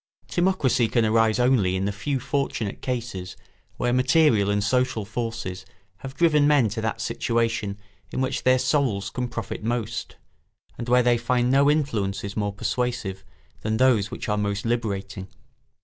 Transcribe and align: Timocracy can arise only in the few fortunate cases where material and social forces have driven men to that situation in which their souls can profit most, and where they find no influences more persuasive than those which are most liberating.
Timocracy 0.27 0.87
can 0.91 1.05
arise 1.05 1.37
only 1.37 1.75
in 1.75 1.85
the 1.85 1.91
few 1.91 2.19
fortunate 2.19 2.81
cases 2.81 3.37
where 3.77 3.93
material 3.93 4.49
and 4.49 4.63
social 4.63 5.05
forces 5.05 5.63
have 5.97 6.15
driven 6.15 6.47
men 6.47 6.69
to 6.69 6.81
that 6.81 6.99
situation 6.99 7.77
in 8.11 8.19
which 8.19 8.41
their 8.41 8.57
souls 8.57 9.11
can 9.11 9.27
profit 9.27 9.63
most, 9.63 10.15
and 10.75 10.89
where 10.89 11.03
they 11.03 11.19
find 11.19 11.51
no 11.51 11.69
influences 11.69 12.35
more 12.35 12.51
persuasive 12.51 13.23
than 13.61 13.77
those 13.77 14.09
which 14.09 14.27
are 14.27 14.37
most 14.39 14.65
liberating. 14.65 15.27